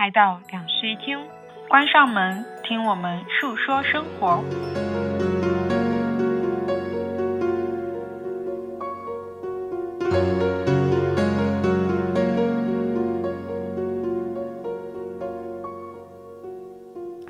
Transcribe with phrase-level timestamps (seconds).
[0.00, 1.18] 来到两室一厅，
[1.68, 4.42] 关上门，听我们述说生活。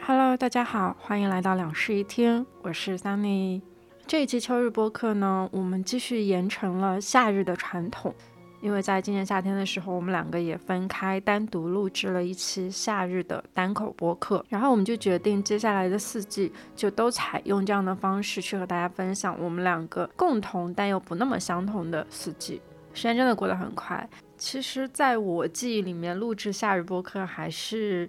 [0.07, 3.62] Hello，大家好，欢迎来到两室一厅，我是 Sunny。
[4.07, 8.15] 这一期秋日播客呢，我们继续延承了夏日的传统。
[8.60, 22.60] 因为在今年夏天的时候，我们两个也分开单独录制了一期夏日的单口播客，然后我们就决定接下来的四季就都采用这样的方式去和大家分享我们两个共同但又不那么相同的四季。
[22.92, 28.09] 时间真的过得很快，其实在我记忆里面，录制夏日播客还是。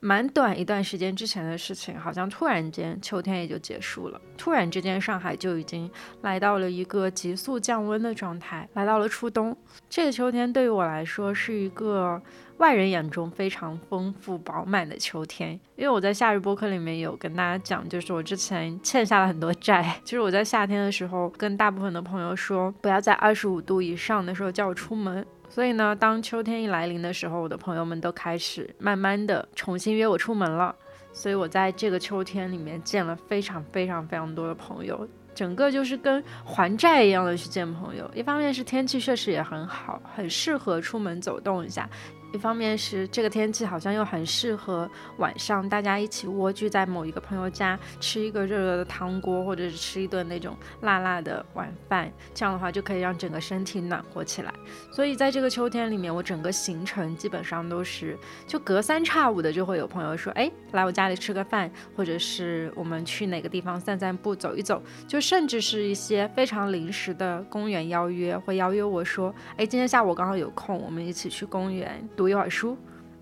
[0.00, 4.20] 蛮短一段时间之前的事情，好像突然间秋天也就结束了。
[4.36, 5.90] 突然之间，上海就已经
[6.22, 9.56] 来到了一个急速降温的状态，来到了初冬。
[9.88, 12.20] 这个秋天对于我来说是一个
[12.58, 15.58] 外人眼中非常丰富饱满的秋天。
[15.74, 19.96] 因为我在夏日播客里面有跟大家讲，就是我之前欠下了很多债。
[20.04, 25.26] 就是我在夏天的时候跟大部分的朋友说，不要在二十五度以上的时候叫我出门。
[25.48, 30.74] 所以呢，当秋天一来临的时候，我的朋友们都开始慢慢的重新约我出门了。
[31.12, 38.08] 所以我在这个秋天里面见了非常非常非常多的朋友，整个就是跟还债一样的去见朋友。
[38.14, 41.88] 一方面是天气确实也很好，很适合出门走动一下。
[42.32, 54.52] 一方面是这个天气好像又很适合晚上大家一起蜗居在某一个朋友家吃一个热热的汤锅，或者是吃一顿那种辣辣的晚饭，这样的话就可以让整个身体暖和起来。
[54.90, 72.06] 所以在这个秋天里面，我整个行程基本上都是就隔三差五的就会有朋友说，哎，来我家里吃个饭，或者是我们去哪个地方散散步走一走，就甚至是一些非常临时的公园邀约，会邀约我说，哎，今天下午刚好有空，我们一起去公园。
[72.18, 72.76] 读一会儿书，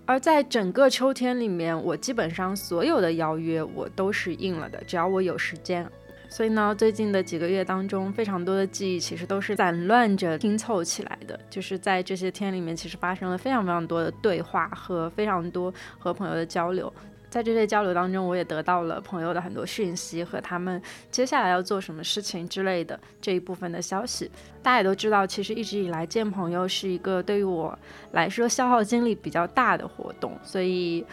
[0.07, 5.87] 而在整个秋天里面，我基本上所有的邀约我都是应了的，只要我有时间。
[6.29, 11.39] 所以呢，最近的几个月当中，非常多的记忆其实都是散乱着拼凑起来的。
[11.47, 16.91] 就是在这些天里面，其实发生了非常非常多的对话和非常多和朋友的交流。
[17.29, 24.31] 在这些交流当中，我也得到了朋友的很多讯息和他们接下来要做什么事情之类的这一部分的消息。
[24.63, 27.77] 大家也都知道，其实一直以来见朋友是一个对于我
[28.11, 31.05] 来说消耗精力比较大的活动，所以。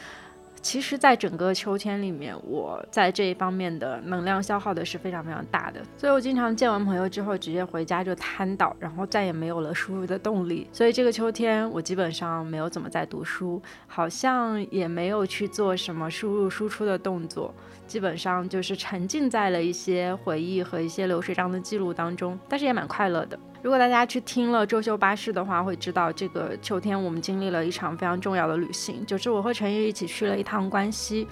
[0.64, 10.66] 其实，在整个秋天里面，我在这一方面的能量消耗的是非常非常大的，所以我经常见完朋友之后，直接回家就瘫倒，然后再也没有了输入的动力。
[10.72, 17.52] 所以这个秋天，我基本上没有怎么在读书，好像也没有去做什么输入输出的动作。
[17.86, 23.38] 基本上就是沉浸在了一些回忆和一些流水账的记录当中，但是也蛮快乐的。
[23.62, 31.26] 如果大家去听了周休巴士的话，会知道这个秋天我们经历了一场非常重要的旅行，就是我和陈玉一起去了一趟关西。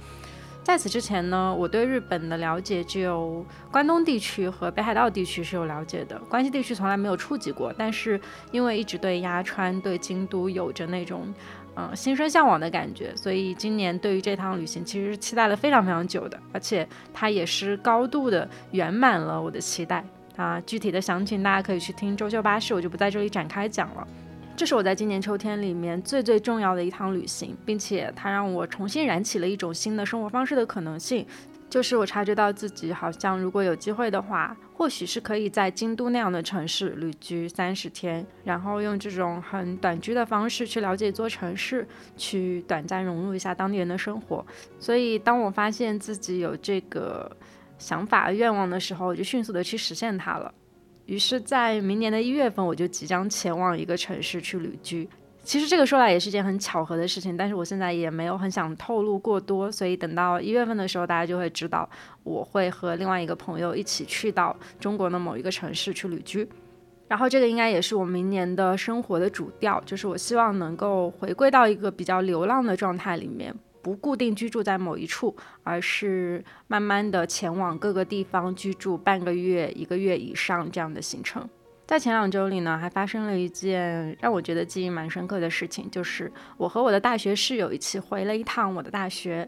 [0.62, 7.74] 在此之前呢，我对日本的了解只有关东地区和北海道地区是有了解的，关西地区从来没有触及过。
[7.76, 8.20] 但是
[8.52, 11.34] 因为一直对鸭川、对京都有着那种。
[11.74, 20.04] 嗯，心生向往的感觉，所以今年对于这趟旅行其实是期待了非常非常久的，而且它也是高度的圆满了我的期待
[20.36, 20.60] 啊。
[20.66, 24.06] 具体的详情大家可以去听周休巴士，我就不在这里展开讲了。
[24.54, 31.26] 这是我在今年秋天里面最最重要的一趟旅行，并且它让我重新燃起了一种新的生活方式的可能性。
[31.72, 44.44] 就是我察觉到自己好像，如果有机会的话，或许是可以在京都那样的城市旅居三十天，然后用这种很短居的方式去了解一座城市，去短暂融入一下当地人的生活。
[44.78, 47.34] 所以，当我发现自己有这个
[47.78, 50.52] 想法、愿望的时候，我就迅速的去实现它了。
[51.06, 55.08] 于是，在明年的一月份，我就即将前往一个城市去旅居。
[55.44, 61.88] 其实这个说来也是一件很巧合的事情，但是我现在也没有很想透露过多，所以等到一月份的时候，大家就会知道
[62.22, 66.48] 我会和另外一个朋友一起去到中国的某一个城市去旅居。
[67.08, 81.46] 然后这个应该也是我明年的生活的主调，就是我希望能够回归到一个比较流浪的状态里面，不固定居住在某一处，而是慢慢的前往各个地方居住半个月、一个月以上这样的行程。
[81.92, 89.46] 在前两周里呢，还发生了一件让我觉得记忆蛮深刻的事情，就是我和我的大学室友一起回了一趟我的大学。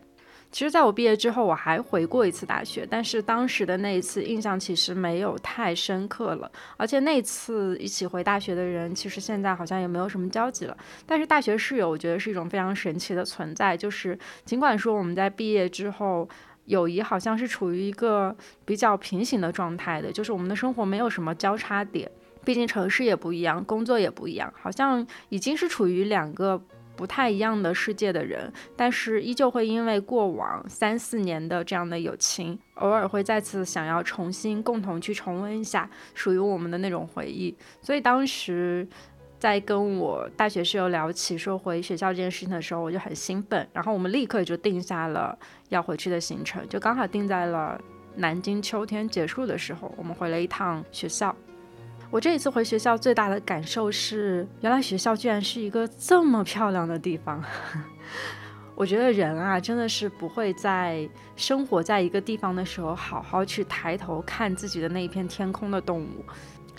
[0.53, 6.53] 其实，在我毕业之后，我还回过一次大学，但是当时的那一次印象其实没有太深刻了。
[6.77, 10.77] 而且那次一起回大学的人，其实现在好像也没有什么交集了。
[11.07, 16.29] 但是大学室友，我觉得是一种非常神奇的存在，就是尽管说我们在毕业之后，
[16.67, 18.37] 友谊好像是处于一个
[18.67, 22.07] 比较平行的状态的，就是我们的生活没有什么交叉点。
[22.45, 26.61] 毕竟城市也不一样，工作也不一样，好像已经是处于两个
[26.97, 37.57] 不太一样的世界的人，但是依旧会因为过往三四年的这样的友情，偶尔会再次想要重新共同去重温一下属于我们的那种回忆。
[37.81, 38.87] 所以当时
[39.41, 45.37] 在跟我大学室友聊起说回学校这件事情的时候，我就很兴奋，然后我们立刻就定下了
[45.71, 47.81] 要回去的行程，就刚好定在了
[48.15, 51.35] 南京秋天结束的时候，我们回了一趟学校。
[52.11, 57.43] 我这一次回学校最大的感受是，原来学校居然是一个这么漂亮的地方。
[58.77, 66.25] 我觉得人啊，真的是不会在生活在一个地方的时候，好好去抬头看自己的那一片天空的动物。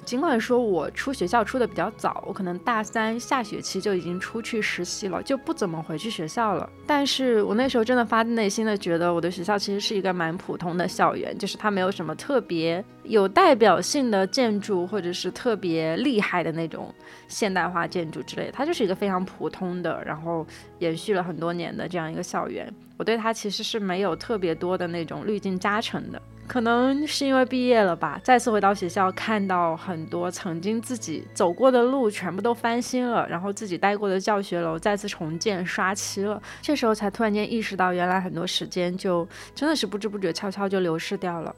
[0.05, 6.69] 尽管说我出学校出的比较早，我可能大三下学期就已经出去实习了，就不怎么回去学校了。
[6.85, 16.93] 但是我那时候真的发自内心的觉得，我的学校其实是一个蛮普通的校园，就是它没有什么特别有代表性的建筑，或者是特别厉害的那种
[17.27, 20.45] 现代化建筑之类的，它就是一个非常普通的，然后
[20.77, 22.71] 延续了很多年的这样一个校园。
[22.97, 26.21] 我对它其实是没有特别多的那种滤镜加成的。
[26.47, 41.53] 可能是因为毕业了吧，再次回到学校，看到很多曾经自己走过的路全部都翻新了，然后自己待过的教学楼再次重建刷漆了，这时候才突然间意识到，原来很多时间就真的是不知不觉悄悄就流逝掉了。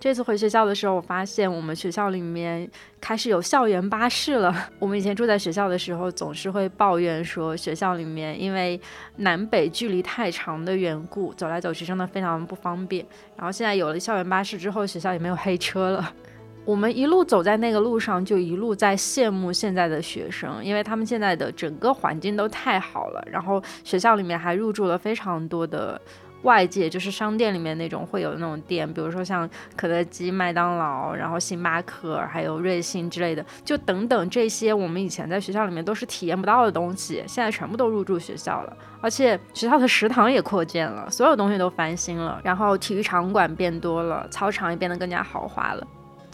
[0.00, 2.66] 这次回学校的时候，我发现我们学校里面
[3.02, 4.50] 开始有校园巴士了。
[4.80, 8.80] 我们以前住在学校的时候，总是会抱怨说学校里面因为
[9.16, 13.04] 南北距离太长的缘故，走来走去真的非常不方便。
[13.36, 16.10] 然后现在有了校园巴士之后，学校也没有黑车了。
[16.64, 23.22] 我们一路走在那个路上，就一路在羡慕现在的学生，因为他们现在的整个环境都太好了。
[23.30, 26.00] 然后学校里面还入驻了非常多的。
[26.42, 45.86] 外界就是商店里面那种会有那种店，比如说像肯德基、麦当劳，然后星巴克，还有瑞幸之类的，就等等这些我们以前在学校里面都是体验不到的东西，现在全部都入驻学校了，而且学校的食堂也扩建了，所有东西都翻新了，然后体育场馆变多了，操场也变得更加豪华了。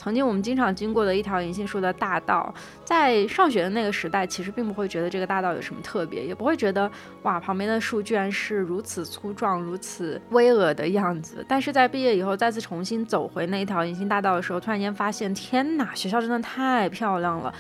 [0.07, 2.55] 曾经我们经常经过的一条银杏树的大道，
[2.85, 6.89] 在上学的那个时代，其实并不会觉得这个大道有什么特别，也不会觉得
[7.25, 11.45] 哇，旁边的树居然是如此粗壮、如此巍峨的样子。
[11.49, 17.53] 但是在毕业以后，再次重新走回那一条银杏大道的时候，突然间发现，天哪，学校真的太漂亮了。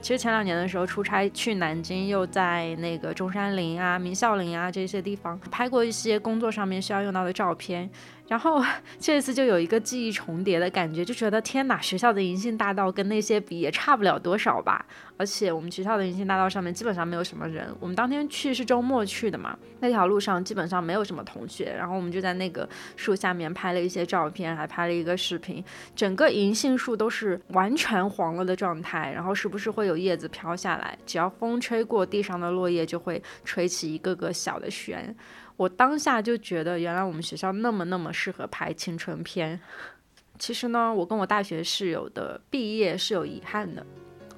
[0.00, 7.90] 其实前两年的时候出差去南京，又在那个中山陵啊、明孝陵啊这些地方拍过一些工作上面需要用到的照片。
[8.30, 8.62] 然后
[9.00, 14.86] 这次就有一个记忆重叠的感觉，就觉得天哪，学校的银杏大道跟那些比也差不了多少吧。
[15.20, 17.68] 而且我们学校的银杏大道上面基本上没有什么人。
[17.78, 21.74] 我们当天去是周末去的嘛，那条路上基本上没有什么同学。
[21.76, 25.62] 然后我们就在那个树下面拍了一些照片，还拍了一个视频。
[25.94, 35.14] 整个银杏树都是完全黄了的状态，然后时不时会有叶子飘下来，只要风吹过地上的落叶，就会吹起一个个小的旋。
[35.58, 39.60] 我当下就觉得，原来我们学校那么那么适合拍青春片。
[40.40, 43.84] 其实呢，我跟我大学室友的毕业是有遗憾的。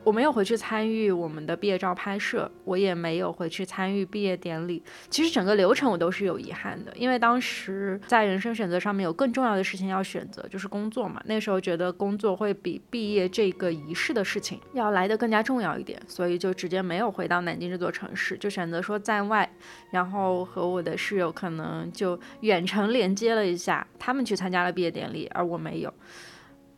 [0.05, 4.83] 我没有回去参与我们的毕业照拍摄，我也没有回去参与毕业典礼。
[5.09, 11.23] 其实整个流程我都是有遗憾的，因为当时在人生选择上面有更重要的事情要选择，就是工作嘛。
[11.27, 19.49] 那时候觉得工作会比毕业这个仪式的事情要来得更加重要一点，所以就直接没有回到南京这座城市，就选择说在外，
[19.93, 25.95] 然后和我的室友可能就远程连接了一下，他们去参加了毕业典礼，而我没有。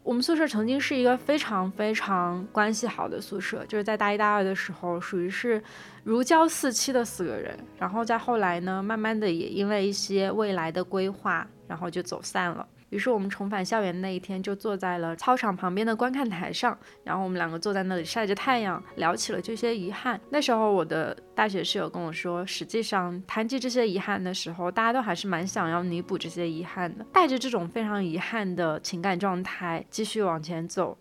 [0.05, 5.61] 我们宿舍曾经是一个非常非常关系好的宿舍，就是在大一、大二的时候，属于是
[6.05, 7.59] 如胶似漆的四个人。
[7.79, 12.69] 然后在后来呢，慢慢的也因为一些未来的规划，然后就走散了。
[12.95, 20.21] 于是我们重返校园那一天，就坐在了操场旁边的观看台上，然后我们两个坐在那里晒着太阳，聊起了这些遗憾。
[20.31, 30.97] 那时候我的大学室友跟我说，实际上谈及这些遗憾的时候，大家都还是蛮想要弥补这些遗憾的，带着这种非常遗憾的情感状态继续往前走。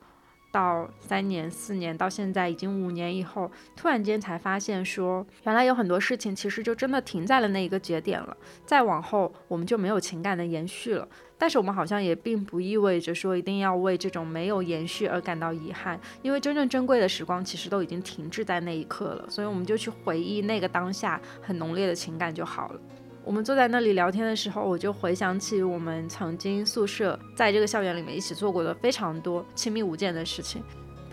[0.53, 8.37] 到三年、四年，到现在已经五年以后，突然间才发现说，原来有很多事情其实就真的停在了那一个节点了。
[8.63, 11.07] 再往后，我们就没有情感的延续了。
[11.39, 19.25] 但是我们好像也并不意味着说一定要为这种没有延续而感到遗憾，因为真正珍贵的时光其实都已经停滞在那一刻了。
[19.27, 22.79] 所以我们就去回忆那个当下很浓烈的情感就好了。
[23.25, 30.61] 我们坐在那里聊天的时候，我就回想起我们曾经宿舍在这个校园里面一起做过的非常多亲密无间的事情，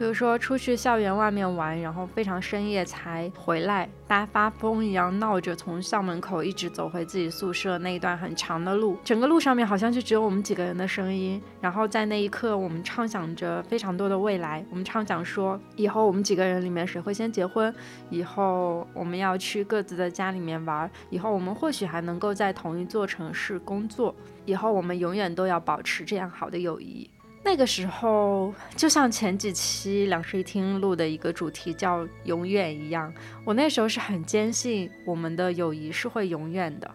[0.00, 11.38] 比如说出去校园外面玩，然后非常深夜才回来，大家发疯一样闹着从校门口一直走回自己宿舍那一段很长的路，整个路上面好像就只有我们几个人的声音。
[11.60, 17.70] 然后在那一刻，我们畅想着非常多的未来，我们畅想说以后我们几个人里面谁会先结婚，
[18.08, 24.14] 以后我们要去各自的家里面玩，以后我们或许还能够在同一座城市工作，
[24.46, 27.10] 以后我们永远都要保持这样好的友谊。
[27.42, 33.12] 那个时候，就像前几期两室一厅录的一个主题叫“永远”一样，
[33.44, 36.90] 我那时候是很坚信我们的友谊是会永远的。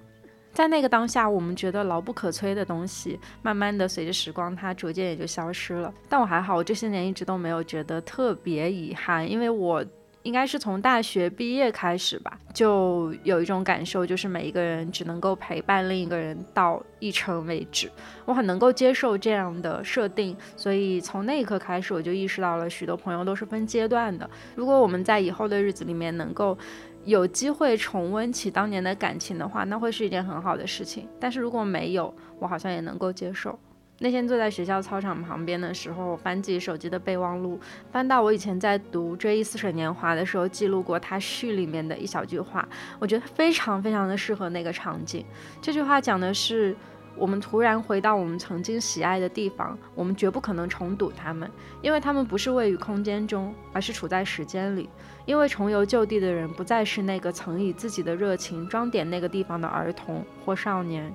[0.54, 5.94] 在那个当下，我们觉得牢不可摧的东西，慢慢的随着时光，它逐渐也就消失了。
[6.08, 9.84] 但我还好，我这些年一直都没有觉得特别遗憾，因为我。
[10.26, 17.90] 应该是从大学毕业开始吧，就有一种感受，就是每一个人只能够陪伴另一个人到一程为止。
[18.26, 24.28] 我很能够接受这样的设定，所以从那一刻开始，我就意识到了许多朋友都是分阶段的。
[24.56, 26.58] 如果我们在以后的日子里面能够
[27.04, 31.08] 有机会重温起当年的感情的话，那会是一件很好的事情。
[31.20, 33.60] 但是如果没有，我好像也能够接受。
[34.00, 37.58] 那天坐在学校操场旁边的时候，翻自己手机的备忘录，
[37.92, 42.68] 翻到我以前在读《追忆似水年华》的时候记录过他序里面的一小句话，
[43.00, 45.26] 我觉得非常非常的适合那个场景。
[45.62, 46.76] 这句话讲的是，
[47.16, 51.50] 我们突然回到我们曾经喜爱的地方，我们绝不可能重睹他们，
[51.82, 54.90] 因为他们不是位于空间中，而是处在时间里。
[55.26, 61.12] 因为重游旧地的人，不再是那个曾以自己的热情装点那个地方的儿童或少年。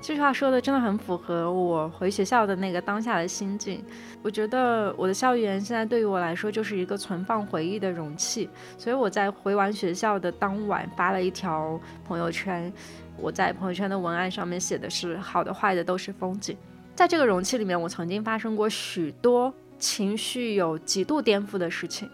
[0.00, 3.84] 这句话说的真的很符合我回学校的那个当下的心境。
[4.22, 12.72] 我觉得我的校园现在对于我来说就是一个存放回忆的容器，所以我在回完学校的当晚发了一条朋友圈。
[13.20, 16.56] 我在朋友圈的文案上面写的是“好的坏的都是风景”。
[16.94, 22.08] 在这个容器里面，我曾经发生过许多情绪有极度颠覆的事情，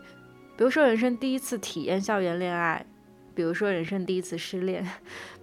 [0.57, 2.85] 比如说人生第一次体验校园恋爱。
[3.35, 4.87] 比如说人生第一次失恋，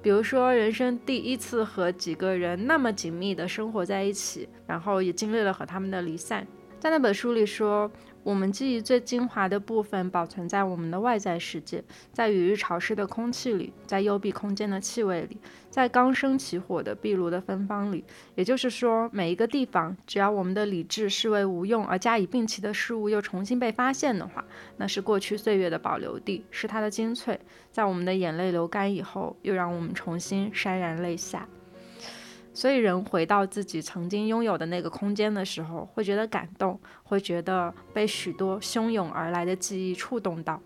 [0.01, 6.48] 比如说人生第一次和几个人那么紧密的生活在一起，然后也经历了和他们的离散。
[6.79, 7.91] 在那本书里说。
[8.24, 15.38] 我们记忆最精华的部分保存在我们的外在世界，在雨日潮湿的空气里，在幽闭空间的气味里，
[15.70, 18.04] 在刚升起火的壁炉的芬芳里。
[18.36, 24.46] 也就是说，每一个地方，只要我们的理智视为无用而加以摒弃的事物又重新被发现的话，
[24.78, 27.40] 那是过去岁月的保留地，是它的精粹。
[27.72, 31.48] 在我们的眼泪流干以后，又让我们重新潸然泪下。
[32.53, 40.62] 所以，人回到自己曾经拥有的那个空间的时候，会觉得感动，会觉得被许多汹涌而来的记忆触动到。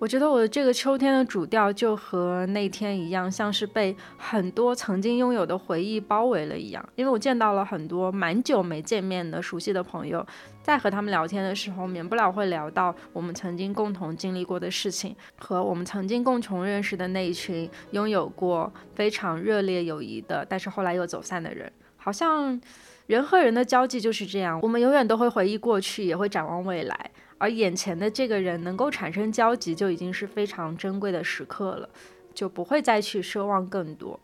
[0.00, 6.82] 我觉得我的这个秋天的主调就和那天一样，像是被很多曾经拥有的回忆包围了一样。
[6.96, 10.26] 因为我见到了很多蛮久没见面的熟悉的朋友，
[10.62, 21.70] 在和他们聊天的时候，免不了会聊到我们曾经共同经历过的事情，和我们曾经共同认识的那一群拥有过非常热烈友谊的，但是后来又走散的人。
[21.98, 22.58] 好像
[23.06, 27.10] 人和人的交际就是这样，我们永远都会回忆过去，也会展望未来。
[27.40, 31.88] 而眼前的这个人能够产生交集，就已经是非常珍贵的时刻了，
[32.34, 34.20] 就不会再去奢望更多。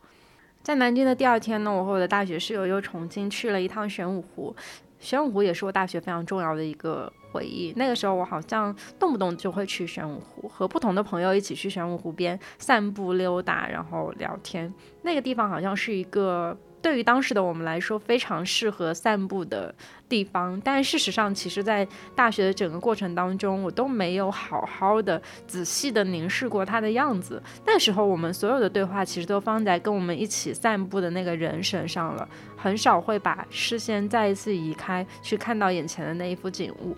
[0.62, 4.54] 在南京的第二天呢，我和我的大学室友又重新去了一趟玄武湖。
[5.00, 7.72] 玄武湖也是我大学非常重要的一个回忆。
[7.76, 14.70] 那个时候我好像动不动就会去玄武湖，和不同的朋友一起去玄武湖边散步溜达，然后聊天。
[15.00, 16.54] 那个地方好像是一个。
[16.86, 19.74] 对于当时的我们来说，非常适合散步的
[20.08, 20.60] 地方。
[20.60, 27.42] 但事实上，其实，在大学的整个过程当中，我都没有好好的、仔细的凝视过它的样子。
[27.64, 36.96] 那时候，我们所有的对话其实都放在跟我们一起散步的那个人身上了，很少会把视线再一次移开，去看到眼前的那一幅景物。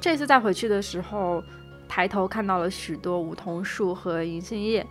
[0.00, 1.44] 这次再回去的时候，
[1.86, 4.86] 抬头看到了许多梧桐树和银杏叶，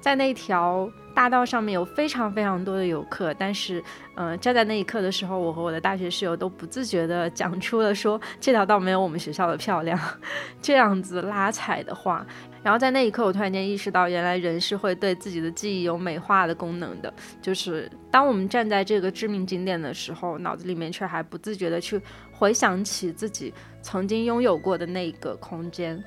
[0.00, 0.90] 在那条。
[1.14, 3.82] 大道上面有非常非常多的游客，但是，
[4.16, 9.98] 嗯，站在那一刻的时候，我和我的大学室友都不自觉地讲出了说这条道没有我们学校的漂亮，
[10.60, 12.26] 这样子拉踩的话。
[12.62, 22.00] 然后在那一刻，我突然间意识到，原来人是会对自己的记忆有美化的功能的，就是当我们站在这个知名景点的时候，脑子里面却还不自觉地去
[22.30, 23.52] 回想起自己
[23.82, 26.02] 曾经拥有过的那个空间。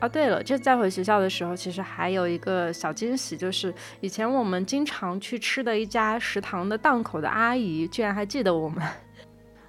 [0.00, 8.80] 啊，对了，这再回学校的时候，其实还有一个小惊喜，就是以前我们经常去吃的一家食堂的档口的阿姨，居然还记得我们。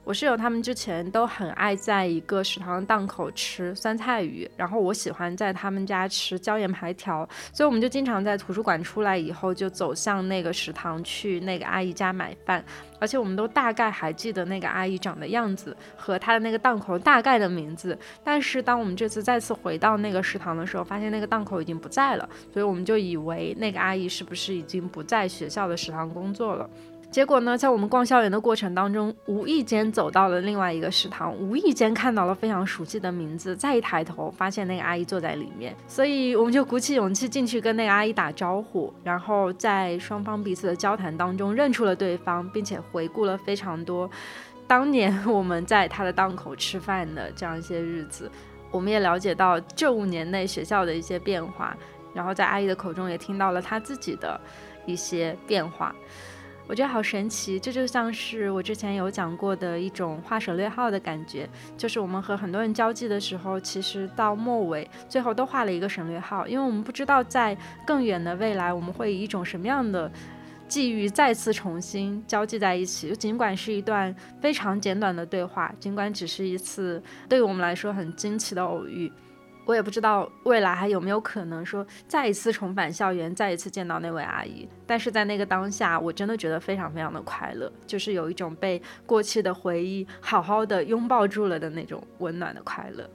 [0.10, 12.66] 我室友他们之前都很爱在一个食堂档口吃酸菜鱼，然后我喜欢在他们家吃椒盐排条，所以我们就经常在图书馆出来以后就走向那个食堂去那个阿姨家买饭，
[13.00, 17.96] 而且我们都大概还记得那个阿姨长的样子和她的那个档口大概的名字。
[18.24, 26.68] 但是当我们这次再次回到那个食堂的时候，发现那个档口已经不在了，所以我们就以为那个阿姨是不是已经不在学校的食堂工作了。
[27.12, 44.08] 结果呢，在我们逛校园的过程当中，无意间走到了另外一个食堂，无意间看到了非常熟悉的名字，再一抬头发现那个阿姨坐在里面，所以我们就鼓起勇气进去跟那个阿姨打招呼，然后在双方彼此的交谈当中认出了对方，并且回顾了非常多
[44.68, 48.30] 当年我们在他的档口吃饭的这样一些日子，
[48.70, 51.76] 我们也了解到这五年内学校的一些变化，
[52.14, 54.40] 然后在阿姨的口中也听到了她自己的
[54.86, 55.96] 一些变化。
[56.70, 67.58] 我觉得好神奇，这就像是我之前有讲过的一种画省略号的感觉，就是我们和很多人交际的时候，其实到末尾最后都画了一个省略号，因为我们不知道在
[67.88, 70.12] 更远的未来，我们会以一种什么样的
[70.68, 73.10] 际遇再次重新交际在一起。
[73.10, 79.12] 就尽管是一段非常简短的对话，尽管只是一次对于我们来说很惊奇的偶遇。
[79.70, 84.68] 我也不知道未来还有没有可能说再一次重返校园，再一次见到那位阿姨。
[84.88, 93.08] 但是在那个当下，我真的觉得非常非常的快乐，就是有一种被过去的回忆好好的拥抱住了的那种温暖的快乐。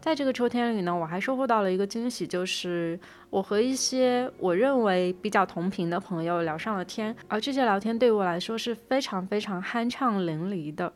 [0.00, 2.98] 在这个秋天里呢，我还收获到了一个惊喜，就是
[3.28, 10.92] 我和一些我认为比较同频的朋友聊上了天，而这些聊天对我来说是非常非常酣畅淋漓的。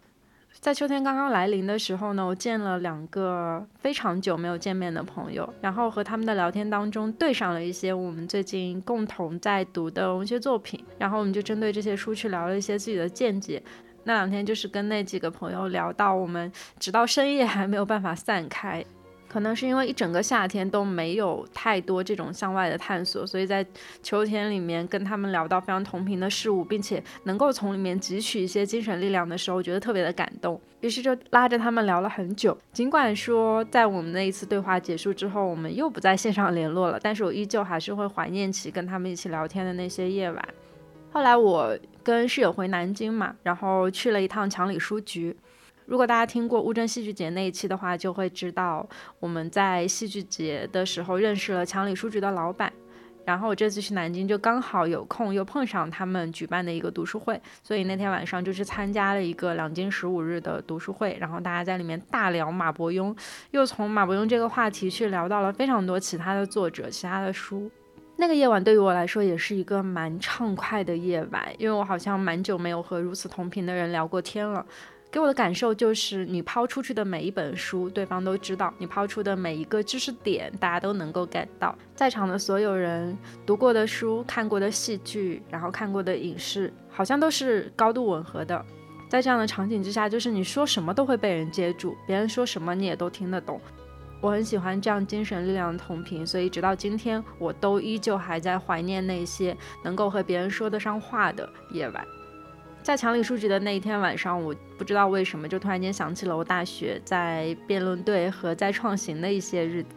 [0.65, 13.63] 在秋天刚刚来临的时候呢，我见了两个非常久没有见面的朋友，然后和他们的聊天当中对上了一些我们最近共同在读的文学作品，然后我们就针对这些书去聊了一些自己的见解。
[14.05, 18.83] 那两天就是跟那几个朋友聊到我们直到深夜还没有办法散开。
[19.35, 23.67] 可能是因为一整个夏天都没有太多这种向外的探索，所以在
[24.01, 30.61] 秋天里面跟他们聊到非常同频的事物，并且能够从里面汲取一些精神力量的时候，我觉得特别的感动。
[30.83, 32.57] 于是就拉着他们聊了很久。
[32.73, 40.49] 尽管说在我们那一次对话结束之后，我们又不在线上联络了，但是我依旧还是会怀念起跟他们一起聊天的那些夜晚。
[41.11, 45.37] 后来我跟室友回南京嘛，然后去了一趟强理书局。
[45.87, 48.87] 如果大家听过乌镇戏剧节那一期的话，就会知道
[49.21, 52.73] 我们在戏剧节的时候认识了强理书局的老板。
[53.27, 61.17] 然后我这次去南京就刚好有空，又碰上他们举办的一个读书会，所以那天晚上就去参加了一个两京十五日的读书会。
[61.19, 63.17] 然后大家在里面大聊马伯庸，
[63.53, 67.71] 又从马伯庸这个话题去聊到了非常多其他的作者、其他的书。
[68.17, 74.65] 那个夜晚对于我来说也是一个蛮畅快的夜晚，因为我好像蛮久没有和如此同频的人聊过天了。
[75.15, 81.73] 给我的感受就是，你抛出去的每一本书，对方都知道；你抛出的每一个知识点，大家都能够 get 到。
[81.95, 88.61] 在场的所有人读过的书、看过的戏剧，然后看过的影视，好像都是高度吻合的。
[89.09, 93.61] 在这样的场景之下，就是你说什么都会被人接住，别人说什么你也都听得懂。
[94.21, 102.05] 我很喜欢这样精神力量的同频，所以直到今天，我都依旧还在怀念那些能够和别人说得上话的夜晚。
[102.85, 109.89] 在强理书局的那一天晚上，我不知道为什么就突然间想起了我大学在辩论队和在创行的一些日子。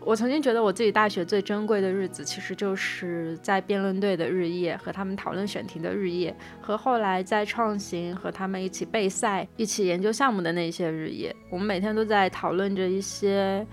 [0.00, 11.34] 我曾经觉得我自己大学最珍贵的日子，其实就是在辩论队的日夜和他们讨论选题的日夜，和后来在创行和他们一起备赛、一起研究项目的那些日夜。
[11.50, 13.66] 我们每天都在讨论着一些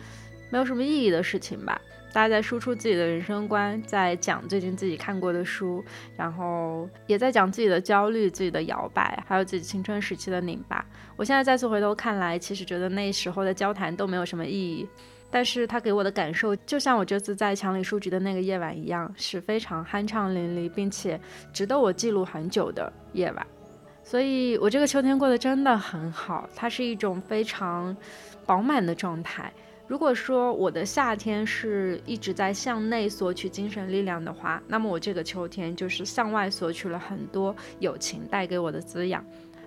[0.50, 1.80] 没有什么意义的事情吧。
[2.16, 5.84] 大家在输出自己的人生观，在讲最近自己看过的书，
[6.16, 10.86] 然后也在讲自己的焦虑、自己的摇摆，还有自己青春时期的拧巴。
[11.18, 14.88] 我现在再次回头看来，其实觉得那时候的交谈都没有什么意义，
[15.30, 21.20] 但是他给我的感受，就像我这次在强里书局的那个夜晚一样，是非常酣畅淋漓，并且
[21.52, 23.46] 值得我记录很久的夜晚。
[24.06, 27.94] 所以，我这个秋天过得真的很好，它是一种非常
[28.46, 29.52] 饱满的状态。
[29.88, 39.24] 如果说我的夏天是一直在向内索取精神力量的话，那么我这个秋天就是向外索取了很多友情带给我的滋养。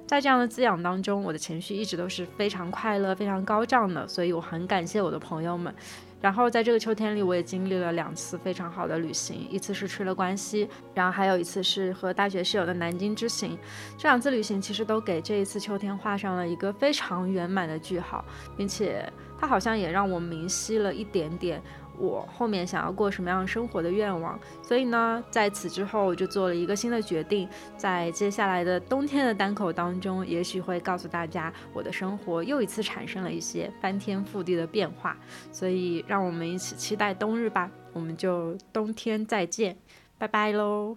[0.07, 5.73] 在这样的滋养当中，我的情绪一直都是非常快乐、非常高涨的，所以我很感谢我的朋友们。
[6.21, 13.59] 然后在这个秋天里，我也经历了两次非常好的旅行，一次是去了关西，然后还有一次是和大学室友的南京之行。
[13.97, 18.25] 这两次旅行其实都给这一次秋天画上了一个非常圆满的句号，
[18.57, 19.11] 并且。
[19.41, 21.63] 它好像也让我明晰了一点点
[21.99, 24.39] 我后面想要过什么样生活的愿望。
[24.63, 35.17] 所以呢，在此之后，我就做了一个新的决定，在接下来的冬天的单口当中，也许会告诉大家，我的生活又一次产生了一些翻天覆地的变化。
[35.51, 39.77] 所以，让我们一起期待冬日吧，我们就冬天再见，
[40.17, 40.97] 拜拜喽。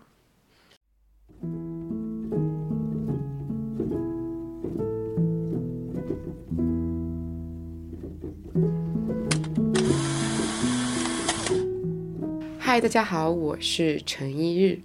[12.72, 14.80] 嗨，大家好，我是陈一日。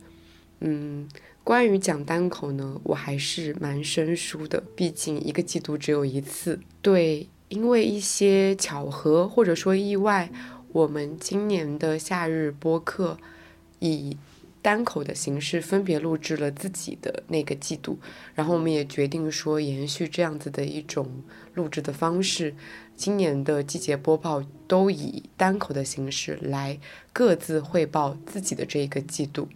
[0.58, 1.08] 嗯，
[1.44, 6.58] 关于讲单口呢，我还是蛮生疏的，毕竟一个季度只有一次。
[6.82, 10.28] 对，因为一些巧合或者说意外，
[10.72, 13.16] 我们今年的夏日播客
[13.78, 14.16] 以
[14.60, 18.00] 单口的形式分别录制了自己的那个季度，
[18.34, 21.22] 然后我们也决定说延续这样子的一种
[21.54, 22.52] 录制的方式。
[22.96, 26.78] 今年的季节播报都以单口的形式来
[27.12, 29.48] 各自汇报自己的这一个季度。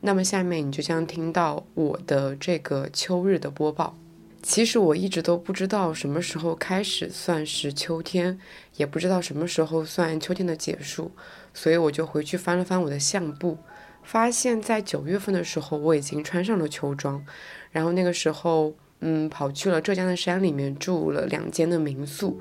[0.00, 3.96] 那么下面你就将听到我的这个秋日的播报。
[4.42, 8.38] 其实我一直都不知道什么时候开始算是秋天，
[8.76, 11.10] 也不知道什么时候算秋天的结束，
[11.52, 13.58] 所以我就回去翻了翻我的相簿，
[14.04, 17.24] 发现在九月份的时候我已经穿上了秋装，
[17.72, 22.40] 然后那个时候嗯跑去了浙江的山里面住了两间的民宿。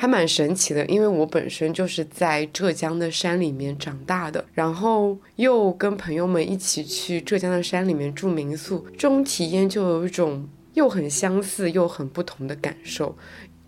[0.00, 13.14] 还蛮神奇的，因为我本身就是在浙江的山里面长大的，然后又跟朋友们一起去浙江的山里面住民宿，这种体验就有一种又很相似又很不同的感受。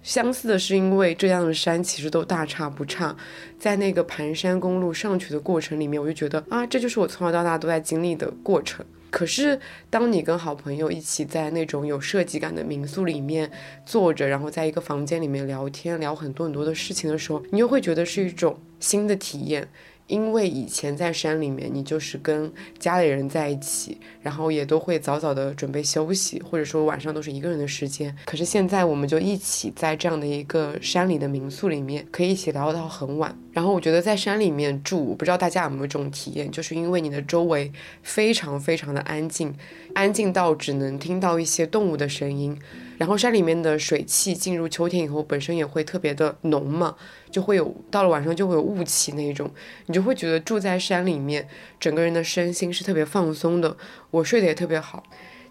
[0.03, 3.15] 相似的是，因为浙江的山其实都大差不差，
[3.59, 8.83] 在那个盘山公路上去的过程里面，我就觉得啊，这就是我从小到大都在经历的过程。
[9.13, 13.51] 可是，当你跟好朋友一起在那种有设计感的民宿里面
[13.85, 19.69] 坐着，然后在一个房间里面聊天，聊很多很多的事情的时候，你又会觉得是一种新的体验。
[20.07, 28.15] 因为以前在山里面，你就是跟家里人在一起，然后也都会早早的准备休息，或者说晚上都是一个人的时间。
[28.27, 33.35] 可是现在，我们就一起在这样的一个山里的民宿里面，可以一起聊到很晚。
[33.53, 39.55] 然后我觉得在山里面住，我不知道大家有没有这种体验，就是因为你的周围非常非常的安静，
[39.95, 42.59] 安静到只能听到一些动物的声音。
[43.03, 46.95] 然后山里面的水汽进入秋天以后，本身也会特别的浓嘛，
[47.33, 49.51] 就会有到了晚上就会有雾气那一种，
[49.87, 51.49] 你就会觉得住在山里面，
[51.81, 53.77] 整个人的身心是特别放松的，
[54.13, 55.03] 我睡得也特别好。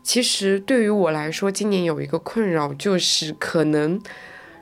[0.01, 4.01] 其实对于我来说，今年有一个困扰就是可能。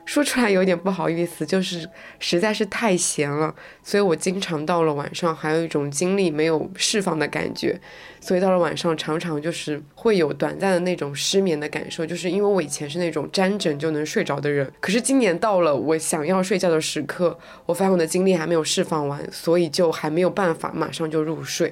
[0.10, 7.80] 说出来有点不好意思，就是实在是太闲了，所以我经常到了晚上还有一种精力没有释放的感觉，
[8.20, 21.72] 所以到了晚上常常就是会有短暂的那种失眠的感受，就是因为我以前是那种沾枕就能睡着的人，可是今年到了我想要睡觉的时刻，我发现我的精力还没有释放完，所以就还没有办法马上就入睡。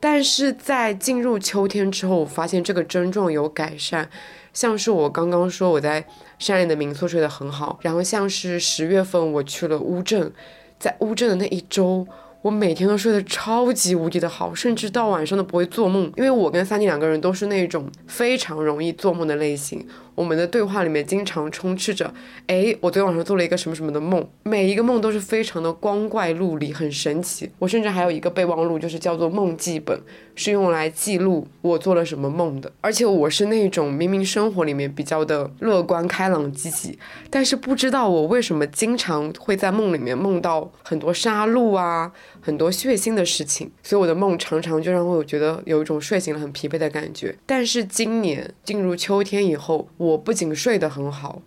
[0.00, 4.08] 但是在进入秋天之后，我发现这个症状有改善，
[4.52, 6.04] 像是我刚刚说我在。
[6.38, 10.32] 山里的民宿睡得很好，然后像是十月份我去了乌镇，
[10.78, 12.06] 在乌镇的那一周。
[12.42, 19.84] 我每天都睡得超级无敌的好，甚至到晚上都不会做梦，因为我跟三妮两个人都是那种非常容易做梦的类型。
[20.18, 22.12] 我们的对话里面经常充斥着，
[22.48, 27.48] 哎，我昨天晚上做了一个什么什么的梦，每一个梦都是非常的光怪陆离，很神奇。
[27.60, 29.96] 我甚至还有一个备忘录，就是叫做梦记本，
[30.34, 32.72] 是用来记录我做了什么梦的。
[32.80, 36.98] 而且我是那种明明生活里面比较的乐观开朗积极，
[37.30, 42.10] 但是不知道我为什么经常会在梦里面梦到很多杀戮啊。
[42.40, 47.36] 很多血腥的事情，所以我的梦常常就让我觉得有一种睡醒了很疲惫的感觉。
[47.44, 51.42] 但是今年进入秋天以后，我我不仅睡得很好，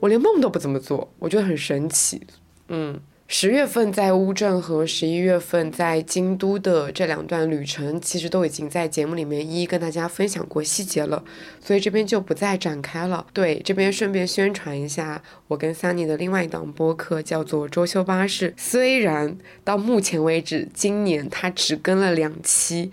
[0.00, 2.22] 我连梦都不怎么做，我觉得很神奇。
[2.68, 3.00] 嗯。
[3.30, 11.22] 十月份在乌镇和十一月份在京都的这两段旅程，其实都已经在节目里面一一跟大家分享过细节了，
[11.60, 13.26] 所以这边就不再展开了。
[13.34, 22.90] 对，这边顺便宣传一下，我跟 Sunny 的另外一档播客叫做《周休巴士》，虽然到目前为止今年它只更了两期，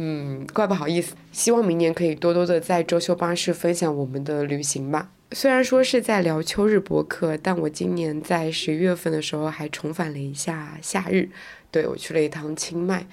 [0.00, 5.10] 嗯，怪不好意思，希望明年可以多多的在周休巴士分享我们的旅行吧。
[5.32, 11.28] 虽然说是在聊秋日博客，但我今年在十一月份的时候还重返了一下夏日。
[11.70, 13.06] 对我去了一趟清迈，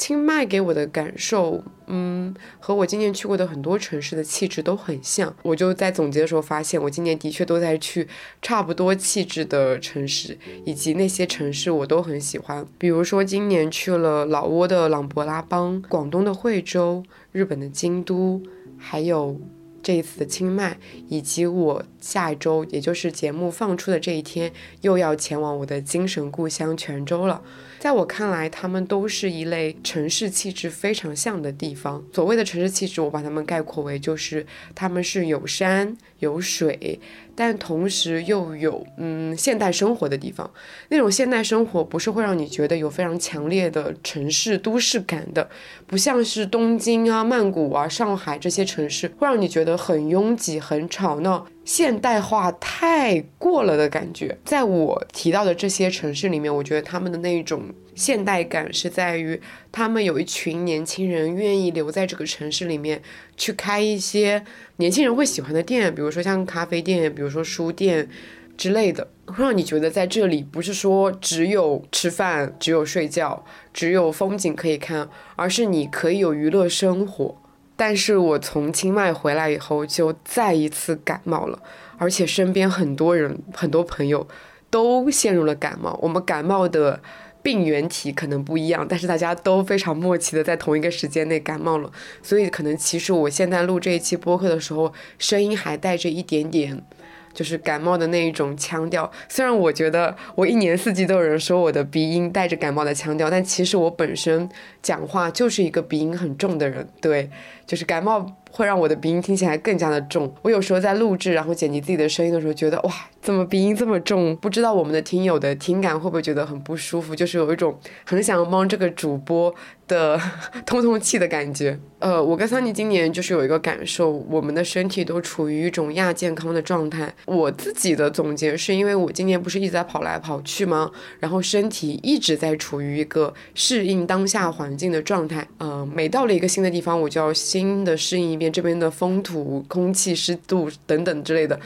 [0.00, 5.36] 清迈给我的感受，嗯，和我今年去过的很多城市的气质都很像。
[5.42, 8.08] 我就在总结的时候发现，我今年的确都在去
[8.40, 12.66] 差不多气质的城市，以及那些城市我都很喜欢。
[12.78, 18.40] 比如说今年去了老挝的琅勃拉邦、广东的惠州、日本的京都，
[18.78, 19.38] 还有。
[19.82, 20.76] 这一次的清迈，
[21.08, 27.40] 以及我下一周，也就是节目放出的这一天，又要前往我的精神故乡泉州了。
[27.80, 32.04] 在我看来，他们都是一类城市气质非常像的地方。
[32.12, 37.00] 所谓的城市气质，我把它们概括为就是他们是有山有水，
[37.34, 40.50] 但同时又有嗯现代生活的地方。
[40.90, 45.48] 那种现代生活不是会让你觉得有非常强烈的城市都市感的，
[45.86, 51.46] 不像是东京啊、曼谷啊、上海这些城市，会让你觉得很拥挤、很吵闹。
[51.72, 57.62] 现代化太过了的感觉，在我提到的这些城市里面，我觉得他们的那一种
[57.94, 63.00] 现代感是在于，他们有一群年轻人愿意留在这个城市里面，
[63.36, 64.44] 去开一些
[64.78, 68.08] 年轻人会喜欢的店，比如说像咖啡店，比如说书店
[68.56, 77.40] 之类的，会让你觉得在这里不是说只有吃饭、只有睡觉、只有风景可以看，而是你可以有娱乐生活。
[77.80, 81.58] 但是我从清迈回来以后，就再一次感冒了，
[81.96, 84.28] 而且身边很多人、很多朋友
[84.68, 85.98] 都陷入了感冒。
[86.02, 87.00] 我们感冒的
[87.42, 91.90] 病原体可能不一样，但是大家都非常默契的在同一个时间内感冒了。
[92.22, 96.84] 所以可能其实我现在录这一期播客的时候，声音还带着一点点。
[97.32, 104.48] 就是感冒的那一种腔调，虽然我觉得我一年四季都有人说我的鼻音带着感冒的腔调，但其实我本身
[104.82, 106.86] 讲话就是一个鼻音很重的人。
[107.00, 107.30] 对，
[107.66, 110.34] 就是感冒会让我的鼻音听起来更加的重。
[110.42, 114.34] 我有时候在录制然后剪辑自己的声音的时候，觉得哇，怎么鼻音这么重？
[114.36, 117.14] 不知道我们的听友的听感会不会觉得很不舒服？
[117.14, 119.54] 就是有一种很想帮这个主播。
[119.90, 120.16] 的
[120.64, 127.12] 通通气的感觉，呃，我跟桑尼今年就是有一个感受，我们的身体都处于一种亚健康的状态。
[127.26, 130.88] 我自己的总结是因为我今年不是一直在跑来跑去吗？
[131.18, 135.44] 然后身体一直在处于一个适应当下环境的状态。
[135.58, 141.58] 嗯，每到了一个新的地方，我就要新的适应一遍这边的风土、空气、湿度等等之类的。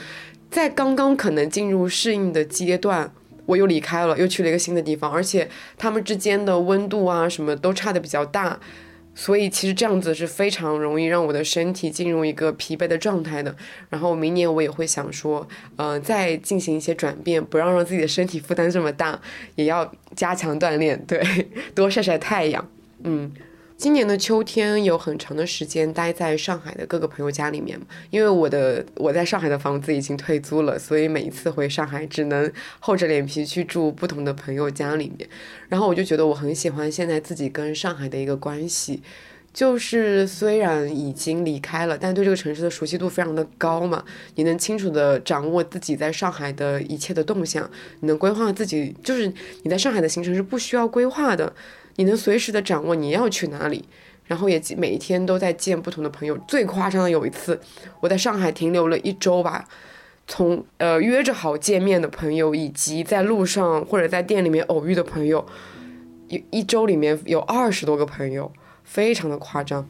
[0.54, 3.12] 在刚刚可能进入适应的阶段。
[3.46, 8.58] 我又离开了，又去了一个新的地方，而且他们之间的温度啊什么都差的比较大，
[9.16, 13.54] 所以其实这样子是非常容易让我的身体进入一个疲惫的状态的。
[13.90, 19.20] 然后明年我也会想说，呃，再进行一些转变，不要让自己的身体负担这么大，
[19.56, 21.20] 也要加强锻炼，对，
[21.74, 22.66] 多晒晒太阳，
[23.02, 23.32] 嗯。
[23.84, 35.28] 今年的秋天有很长的时间待在上海的各个朋友家里面因为我的我在上海的房子已经退租了，所以每一次回上海只能厚着脸皮去住不同的朋友家里面。
[35.68, 39.02] 然后我就觉得我很喜欢现在自己跟上海的一个关系，
[39.52, 44.02] 就是虽然已经离开了，但对这个城市的熟悉度非常的高嘛。
[44.36, 47.70] 你能清楚的掌握自己在上海的一切的动向，
[48.00, 49.30] 你能规划自己，就是
[49.62, 51.52] 你在上海的行程是不需要规划的。
[51.96, 53.84] 你能随时的掌握你要去哪里，
[54.26, 56.36] 然后也每一天都在见不同的朋友。
[56.48, 57.60] 最夸张的有一次，
[58.00, 59.68] 我在上海停留了一周吧，
[60.26, 65.46] 从呃约着好见面的朋友，以及在路上或者在店里面偶遇的朋友，
[66.28, 68.50] 一一周里面有二十多个朋友，
[68.82, 69.88] 非常的夸张。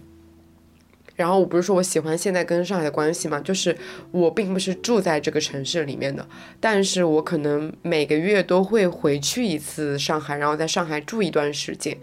[1.17, 3.77] 然后我不是说我喜欢现在跟上海的关系嘛，就是
[4.11, 6.27] 我并不是住在这个城市里面的，
[6.61, 11.97] 但是我可能每个月都会回去一次上海，然后在上海住一段时间，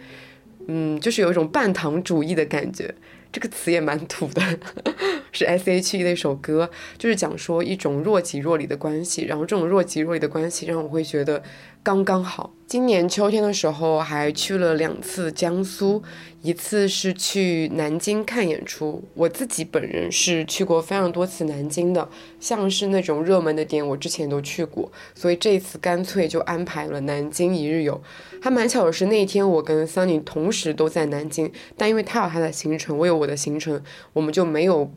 [0.68, 2.94] 嗯，就是有一种半糖主义的感觉。
[3.34, 4.42] 这个词也蛮土的，
[5.32, 11.42] 是 S.H.E 的一首歌，就是讲说一种若即若离的关系，然后这种若即若离的关系让我会觉得
[11.82, 12.54] 刚刚好。
[12.72, 16.02] 今年秋天的时候还去了两次江苏，
[16.42, 19.04] 一次是去南京看演出。
[19.14, 22.08] 我自己本人是去过非常多次南京的，
[22.40, 28.02] 像是那种热门的点我之前都去过，所以这次干脆就安排了南京一日游。
[28.42, 34.90] 还蛮巧的是那天我跟桑尼同时都在南京，但因为他有他的行程，我有我的行程，我们就没有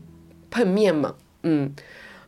[0.49, 1.17] 碰面嘛。
[1.43, 1.75] 嗯。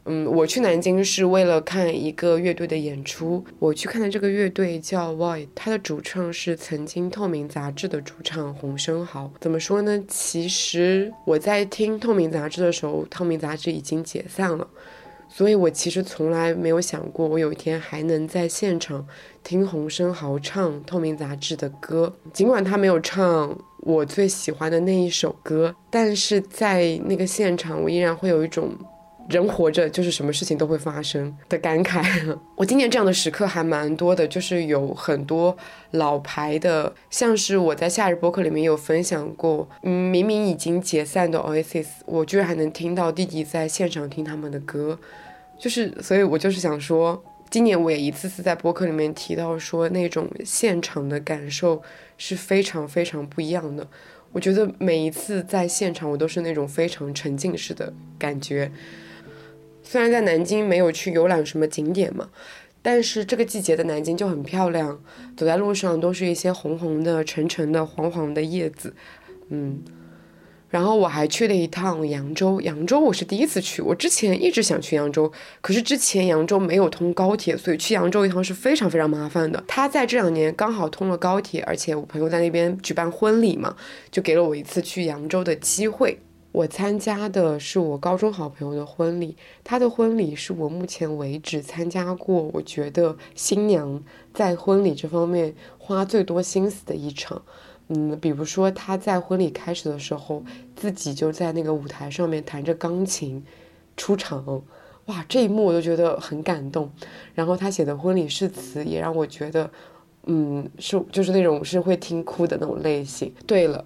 [0.08, 3.44] 嗯，我去南京是为了看一个乐队的演出。
[3.58, 9.32] 我去看的这个乐队叫 Void，它的主唱是曾经透明杂志的主唱洪生豪。
[9.40, 10.00] 怎么说呢？
[10.06, 14.68] 其实我在听透明杂志的时候，透明杂志已经解散了，
[15.28, 19.04] 所以我其实从来没有想过，我有一天还能在现场
[19.42, 22.14] 听洪生豪唱透明杂志的歌。
[22.32, 28.70] 尽管他没有唱我最喜欢的那一首歌，但是在那个现场，我依然会有一种。
[29.28, 32.02] 人活着就是什么事情都会发生的感慨。
[32.54, 35.56] 我今年这样的时刻还蛮多的，就是有很多
[35.92, 44.98] 老牌的，像是我在夏日播客里面有分享过，嗯，明明已经解散的 Oasis，我居然还能听到弟弟在现场听他们的歌，
[45.58, 51.82] 就是，所以我就是想说，今年我也一次次在播客里面提到说，那种现场的感受
[52.16, 53.86] 是非常非常不一样的。
[54.32, 58.70] 我觉得每一次在现场，我都是那种非常沉浸式的感觉。
[59.88, 62.28] 虽然在南京没有去游览什么景点嘛，
[62.82, 65.00] 但是这个季节的南京就很漂亮，
[65.36, 68.92] 走在路上都是一些红红的、橙橙的、黄黄的叶子，
[69.50, 69.80] 嗯。
[70.68, 79.62] 然后我还去了一趟扬州，扬州我是第一次去，我之前一直想去扬州，可是之前扬州没有通高铁，所以去扬州一趟是非常非常麻烦的。
[79.68, 83.76] 他在这两年刚好通了高铁，而且我朋友在那边举办婚礼嘛，
[84.10, 86.18] 就给了我一次去扬州的机会。
[86.56, 97.42] 我参加的是我高中好朋友的婚礼，他的婚礼是我目前为止参加过，我觉得新娘在婚礼这方面花最多心思的一场。
[97.88, 100.42] 嗯，比如说他在婚礼开始的时候，
[100.74, 103.44] 自己就在那个舞台上面弹着钢琴
[103.94, 104.62] 出场，
[105.04, 106.90] 哇，这一幕我都觉得很感动。
[107.34, 109.70] 然后他写的婚礼誓词也让我觉得，
[110.24, 113.30] 嗯，是就是那种是会听哭的那种类型。
[113.46, 113.84] 对了，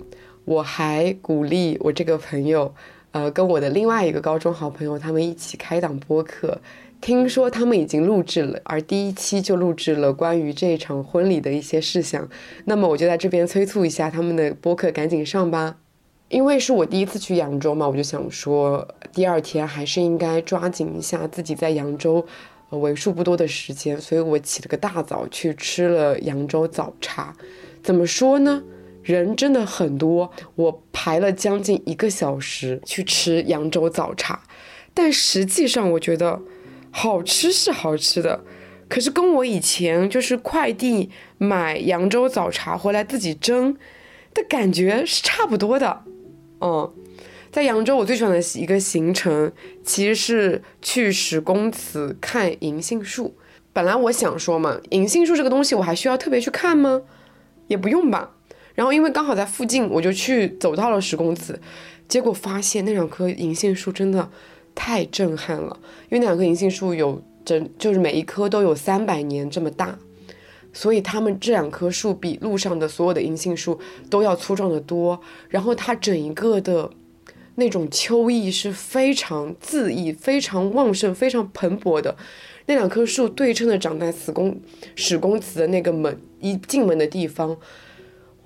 [0.51, 2.75] 我还鼓励我这个朋友，
[3.13, 6.61] 呃，跟我的另外一个高中好朋友，他们一起开档播客。
[7.01, 12.29] 听说他们已经录制了，而第一期就录制了关于这一场婚礼的一些事项。
[12.65, 15.77] 那么我就在这边催促一下他们的播客，赶紧上吧。
[16.29, 22.27] 因为是我第一次去扬州嘛，我就想说，第二天还是应该抓紧一下自己在扬州
[22.71, 27.37] 为数不多的时间，所以我起了个大早去吃了扬州早茶。
[27.85, 28.61] 怎么说呢？
[29.03, 34.43] 人真的很多，我排了将近一个小时去吃扬州早茶，
[34.93, 36.41] 但实际上我觉得。
[36.93, 38.43] 好吃是好吃的，
[38.89, 41.09] 可是跟我以前就是快递
[41.39, 43.77] 买扬州早茶回来自己蒸
[44.35, 46.03] 的感觉是差不多的。
[46.61, 46.93] 嗯，
[47.53, 49.53] 在扬州我最喜欢的一个行程
[49.85, 53.37] 其实是去石公祠看银杏树。
[53.73, 57.03] 本来我想说嘛，银杏树这个东西我还需要特别去看吗？
[57.69, 58.33] 也不用吧。
[58.81, 61.61] 然后因为刚好在附近，我就去走到了十公祠，
[62.09, 64.31] 结果发现那两棵银杏树真的。
[64.73, 65.77] 太震撼了，
[66.09, 69.99] 因为那两棵银杏树有整，就是每一棵都有三百年这么大，
[70.73, 75.21] 所以它们这两棵树比路上的所有的银杏树都要粗壮的多。
[75.49, 76.88] 然后它整一个的
[77.57, 82.16] 那种秋意是非常恣意、非常旺盛、非常蓬勃的。
[82.66, 84.59] 那两棵树对称的长在史公
[84.95, 87.55] 史公祠的那个门一进门的地方。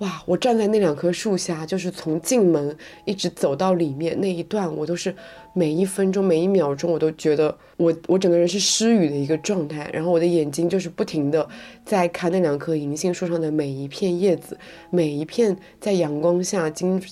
[0.04, 0.22] 哇！
[0.26, 5.14] 我站在那两棵树下，就是从进门一直走到里面那一段，我都是
[5.54, 9.88] 每一分钟、每一秒钟，我都觉得我我整个人是失语的一个状态。
[9.94, 11.48] 然后我的眼睛就是不停的
[11.86, 14.58] 在看那两棵银杏树上的每一片叶子，
[14.90, 17.02] 每一片在阳光下金，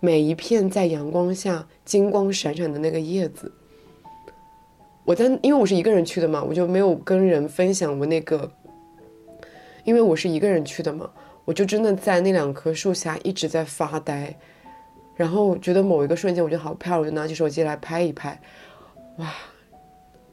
[0.00, 3.52] 每一片在阳光下金光闪闪的那个叶子。
[5.04, 8.50] 我在，因为我是一个人去的嘛，我就没有跟人分享我那个，
[9.84, 11.10] 因为我是一个人去的嘛。
[11.46, 14.36] 我就真的在那两棵树下一直在发呆，
[15.14, 18.38] 然后觉得某一个瞬间我觉得好漂亮，我就拿起手机来拍一拍。
[19.16, 19.32] 哇！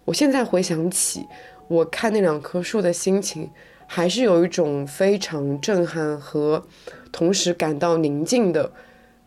[0.06, 1.26] 我现在回想起
[1.70, 3.50] 我看那两棵树的心情，
[3.88, 6.68] 还是有一种非常震撼和
[7.12, 8.70] 同时感到宁静的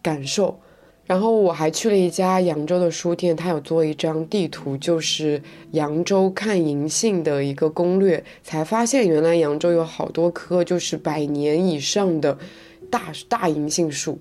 [0.03, 0.61] 感受。
[1.07, 5.40] 然后我还去了一家扬州的书店，他有做一张地图，就是
[5.71, 12.37] 扬州看银杏的一个攻略，才发现原来扬州有好多棵就是百年以上的
[12.90, 14.19] 大大银杏树，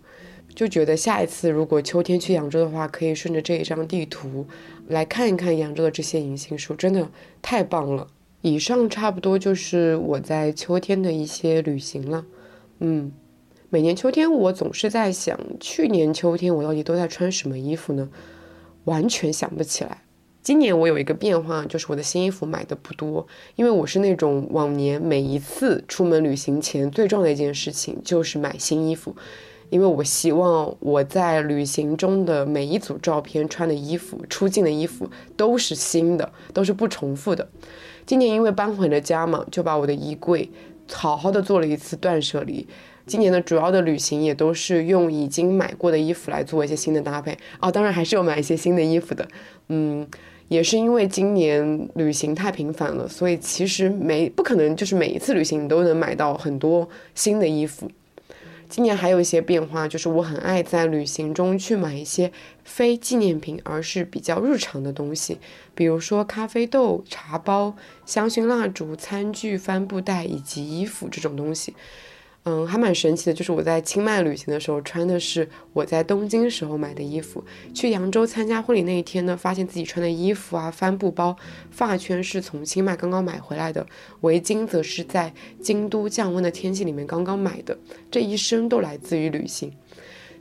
[0.54, 4.46] 就觉得下一次如果秋天去扬州的话，可以顺着这一张地图
[4.88, 7.10] 来看一看扬州的这些银杏树，真的
[7.42, 8.08] 太棒了。
[8.44, 12.24] 以上差不多就是我在秋天的一些旅行了，
[12.80, 13.12] 嗯。
[13.70, 18.10] 每年秋天，我总是在想，去年秋天我到底都在穿什么衣服呢？
[18.84, 20.04] 完全想不起来。
[20.44, 23.26] 今年我有一个变化，就是我的新衣服买的不多，
[23.56, 29.16] 因为我是那种往年每一次出门旅行前最重要的一件事情就是买新衣服，
[29.72, 37.50] 因为我希望我在旅行中的每一组照片穿的衣服、出镜的衣服都是新的，都是不重复的。
[38.06, 40.52] 今年因为搬回了家嘛，就把我的衣柜
[40.92, 42.68] 好好的做了一次断舍离。
[43.06, 49.28] 今年的主要的旅行也都是用已经买过的衣服来做一些新的搭配哦，当然还是有买一些新的衣服的，
[49.70, 50.08] 嗯，
[50.48, 57.92] 也是因为今年旅行太频繁了，所以其实没不可能就是每一次旅行你都能买到很多新的衣服。
[58.68, 62.32] 今年还有一些变化，就是我很爱在旅行中去买一些
[62.64, 65.38] 非纪念品，而是比较日常的东西，
[65.76, 67.76] 比如说咖啡豆、茶包、
[68.08, 71.76] 香薰蜡烛、餐具、帆布袋以及衣服这种东西。
[72.48, 77.44] 嗯，还蛮神奇的，就是我在清迈旅行的时候穿的是我在东京时候买的衣服。
[77.74, 81.36] 去扬州参加婚礼那一天呢，发现自己穿的衣服啊、帆布包、
[81.72, 83.88] 发圈是从清迈刚刚买回来的，
[84.22, 87.76] 围巾则是在京都降温的天气里面刚刚买的，
[88.12, 89.74] 这一身都来自于旅行。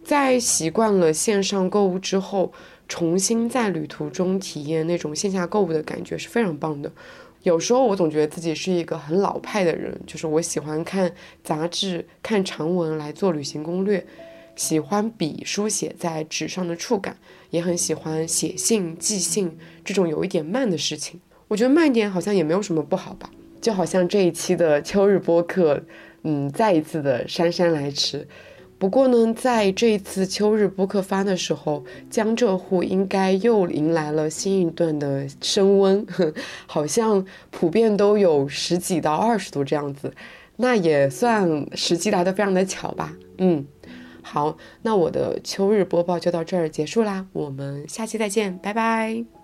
[0.05, 2.52] 在习惯了线上购物之后，
[2.86, 6.92] 重新在旅途中体验那种线下购物的感觉是非常棒的。
[7.45, 14.05] 有时候我总觉得自己是一个很老派的人，就是我喜欢看杂志、看长文来做旅行攻略，
[14.57, 17.18] 喜欢笔书写在纸上的触感，
[17.51, 21.20] 也很喜欢写信、寄信这种有一点慢的事情。
[21.49, 23.30] 我觉得慢一点好像也没有什么不好吧。
[23.61, 25.82] 就好像这一期的秋日播客，
[26.22, 28.26] 嗯，再一次的姗姗来迟。
[28.78, 36.06] 不过呢，在这一次秋日播客发的时候，江浙沪应该又迎来了新一段的升温，
[36.66, 40.12] 好像普遍都有十几到二十度这样子，
[40.56, 43.16] 那也算时机来的非常的巧吧。
[43.38, 43.66] 嗯，
[44.22, 49.43] 好，那我的秋日播报就到这儿结束啦，我们下期再见，拜拜。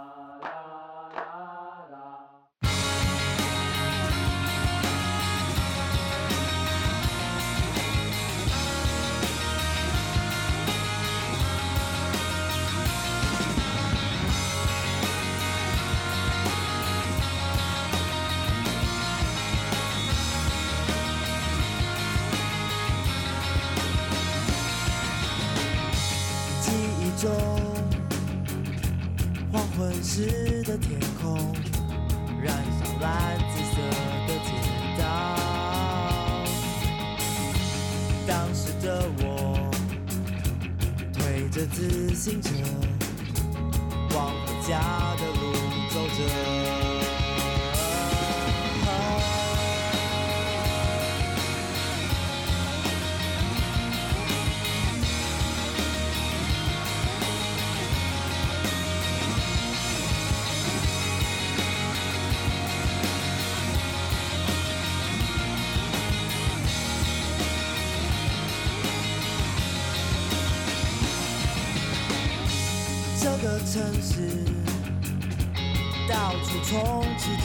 [76.09, 77.43] 到处充斥着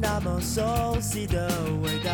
[0.00, 1.48] 那么熟悉的
[1.82, 2.10] 味道。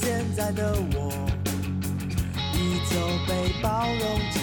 [0.00, 1.12] 现在的我
[2.54, 3.30] 依旧被
[3.62, 4.40] 包容着，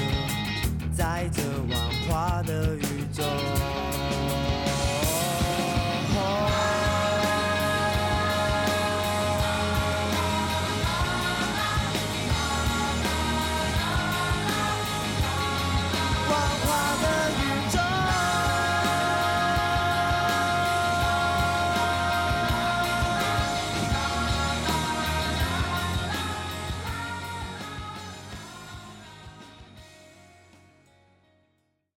[0.95, 1.73] 在这万
[2.07, 2.81] 花的宇
[3.11, 3.23] 宙。